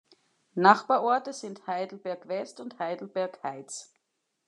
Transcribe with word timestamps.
Nachbarorte 0.55 1.31
sind 1.31 1.67
Heidelberg 1.67 2.27
West 2.27 2.59
und 2.59 2.79
Heidelberg 2.79 3.43
Heights. 3.43 3.93